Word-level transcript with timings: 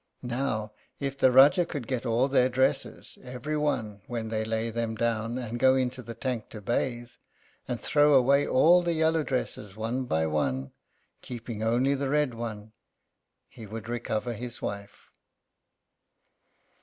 Now, 0.23 0.71
if 0.99 1.15
the 1.15 1.27
Rájá 1.29 1.67
could 1.69 1.85
get 1.85 2.07
all 2.07 2.27
their 2.27 2.49
dresses, 2.49 3.19
every 3.21 3.55
one, 3.55 4.01
when 4.07 4.29
they 4.29 4.43
lay 4.43 4.71
them 4.71 4.95
down 4.95 5.37
and 5.37 5.59
go 5.59 5.75
into 5.75 6.01
the 6.01 6.15
tank 6.15 6.49
to 6.49 6.59
bathe, 6.59 7.11
and 7.67 7.79
throw 7.79 8.15
away 8.15 8.47
all 8.47 8.81
the 8.81 8.93
yellow 8.93 9.21
dresses 9.21 9.75
one 9.75 10.05
by 10.05 10.25
one, 10.25 10.71
keeping 11.21 11.61
only 11.61 11.93
the 11.93 12.09
red 12.09 12.33
one, 12.33 12.71
he 13.47 13.67
would 13.67 13.87
recover 13.87 14.33
his 14.33 14.59
wife." 14.59 15.11